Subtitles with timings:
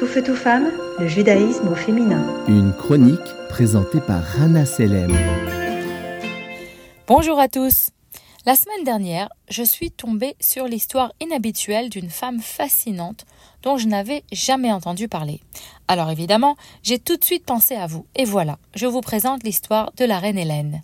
[0.00, 2.24] Tout feu, tout femme, le judaïsme au féminin.
[2.48, 5.14] Une chronique présentée par Rana Selem.
[7.06, 7.90] Bonjour à tous.
[8.46, 13.26] La semaine dernière, je suis tombée sur l'histoire inhabituelle d'une femme fascinante
[13.62, 15.42] dont je n'avais jamais entendu parler.
[15.86, 18.06] Alors évidemment, j'ai tout de suite pensé à vous.
[18.16, 20.80] Et voilà, je vous présente l'histoire de la reine Hélène.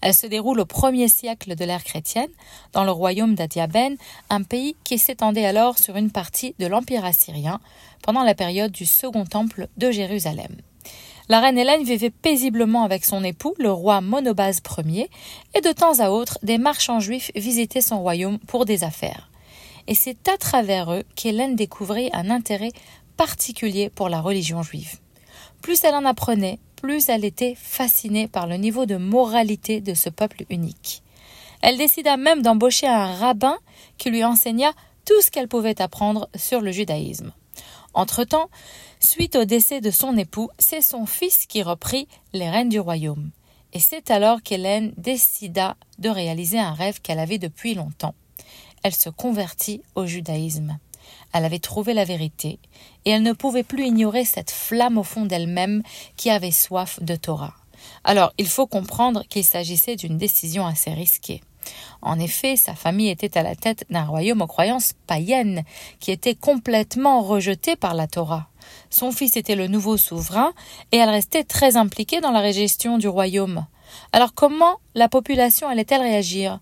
[0.00, 2.30] Elle se déroule au premier siècle de l'ère chrétienne,
[2.72, 3.96] dans le royaume d'Adiaben,
[4.28, 7.60] un pays qui s'étendait alors sur une partie de l'Empire assyrien,
[8.02, 10.56] pendant la période du Second Temple de Jérusalem.
[11.28, 15.08] La reine Hélène vivait paisiblement avec son époux, le roi Monobase Ier,
[15.54, 19.30] et de temps à autre, des marchands juifs visitaient son royaume pour des affaires.
[19.86, 22.72] Et c'est à travers eux qu'Hélène découvrit un intérêt
[23.16, 24.98] particulier pour la religion juive.
[25.62, 30.08] Plus elle en apprenait, plus elle était fascinée par le niveau de moralité de ce
[30.08, 31.02] peuple unique.
[31.62, 33.58] Elle décida même d'embaucher un rabbin
[33.98, 34.72] qui lui enseigna
[35.04, 37.32] tout ce qu'elle pouvait apprendre sur le judaïsme.
[37.92, 38.48] Entre-temps,
[38.98, 43.30] suite au décès de son époux, c'est son fils qui reprit les rênes du royaume.
[43.72, 48.14] Et c'est alors qu'Hélène décida de réaliser un rêve qu'elle avait depuis longtemps.
[48.82, 50.78] Elle se convertit au judaïsme.
[51.32, 52.58] Elle avait trouvé la vérité,
[53.04, 55.82] et elle ne pouvait plus ignorer cette flamme au fond d'elle-même
[56.16, 57.54] qui avait soif de Torah.
[58.04, 61.42] Alors, il faut comprendre qu'il s'agissait d'une décision assez risquée.
[62.02, 65.64] En effet, sa famille était à la tête d'un royaume aux croyances païennes,
[65.98, 68.48] qui était complètement rejeté par la Torah.
[68.88, 70.52] Son fils était le nouveau souverain,
[70.92, 73.66] et elle restait très impliquée dans la gestion du royaume.
[74.12, 76.60] Alors comment la population allait-elle réagir?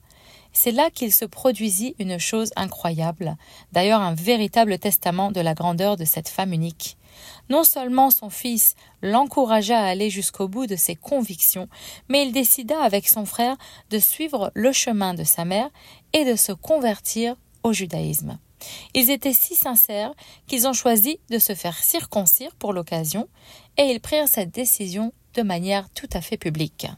[0.59, 3.37] C'est là qu'il se produisit une chose incroyable,
[3.71, 6.99] d'ailleurs un véritable testament de la grandeur de cette femme unique.
[7.49, 11.69] Non seulement son fils l'encouragea à aller jusqu'au bout de ses convictions,
[12.09, 13.57] mais il décida avec son frère
[13.91, 15.71] de suivre le chemin de sa mère
[16.13, 18.41] et de se convertir au judaïsme.
[18.95, 20.13] Ils étaient si sincères
[20.49, 23.29] qu'ils ont choisi de se faire circoncire pour l'occasion,
[23.77, 26.89] et ils prirent cette décision de manière tout à fait publique.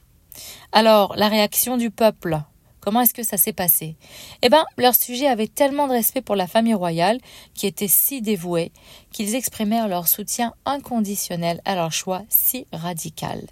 [0.73, 2.41] Alors, la réaction du peuple
[2.81, 3.97] Comment est-ce que ça s'est passé?
[4.43, 7.19] Eh bien, leur sujet avait tellement de respect pour la famille royale,
[7.55, 8.73] qui était si dévouée,
[9.13, 13.43] qu'ils exprimèrent leur soutien inconditionnel à leur choix si radical.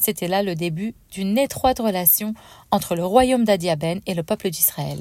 [0.00, 2.34] C'était là le début d'une étroite relation
[2.70, 5.00] entre le royaume d'Adiaben et le peuple d'Israël.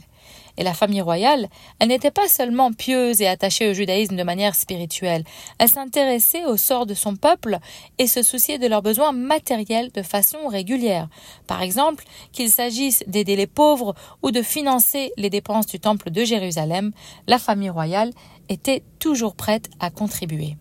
[0.58, 1.48] Et la famille royale,
[1.80, 5.24] elle n'était pas seulement pieuse et attachée au judaïsme de manière spirituelle,
[5.58, 7.60] elle s'intéressait au sort de son peuple
[7.98, 11.08] et se souciait de leurs besoins matériels de façon régulière.
[11.48, 16.26] Par exemple, qu'il s'agisse d'aider les pauvres ou de financer les dépenses du temple de
[16.26, 16.92] Jérusalem,
[17.26, 18.12] la famille royale
[18.50, 20.58] était toujours prête à contribuer.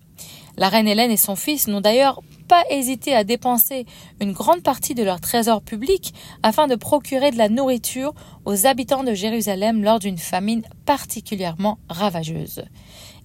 [0.56, 3.86] La reine Hélène et son fils n'ont d'ailleurs pas hésité à dépenser
[4.20, 8.14] une grande partie de leur trésor public afin de procurer de la nourriture
[8.46, 12.64] aux habitants de Jérusalem lors d'une famine particulièrement ravageuse.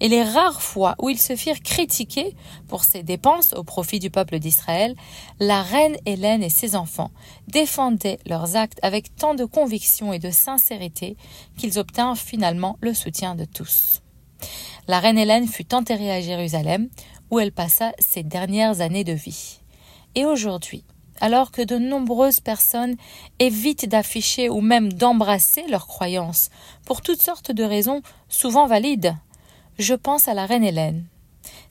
[0.01, 2.35] Et les rares fois où ils se firent critiquer
[2.67, 4.95] pour ces dépenses au profit du peuple d'Israël,
[5.39, 7.11] la reine Hélène et ses enfants
[7.47, 11.15] défendaient leurs actes avec tant de conviction et de sincérité
[11.57, 14.01] qu'ils obtinrent finalement le soutien de tous.
[14.87, 16.89] La reine Hélène fut enterrée à Jérusalem,
[17.33, 19.59] où elle passa ses dernières années de vie.
[20.13, 20.83] Et aujourd'hui,
[21.19, 22.95] alors que de nombreuses personnes
[23.39, 26.51] évitent d'afficher ou même d'embrasser leurs croyances,
[26.85, 29.15] pour toutes sortes de raisons souvent valides,
[29.79, 31.05] je pense à la reine Hélène,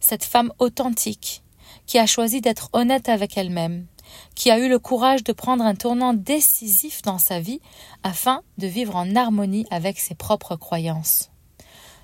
[0.00, 1.44] cette femme authentique,
[1.86, 3.86] qui a choisi d'être honnête avec elle-même,
[4.34, 7.60] qui a eu le courage de prendre un tournant décisif dans sa vie
[8.02, 11.30] afin de vivre en harmonie avec ses propres croyances.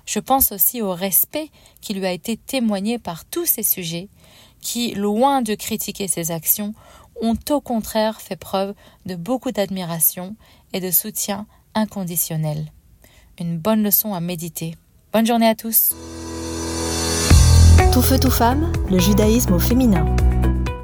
[0.09, 4.09] Je pense aussi au respect qui lui a été témoigné par tous ces sujets
[4.59, 6.73] qui, loin de critiquer ses actions,
[7.21, 8.73] ont au contraire fait preuve
[9.05, 10.35] de beaucoup d'admiration
[10.73, 12.71] et de soutien inconditionnel.
[13.39, 14.75] Une bonne leçon à méditer.
[15.13, 15.93] Bonne journée à tous.
[17.93, 20.15] Tout feu, tout femme, le judaïsme au féminin.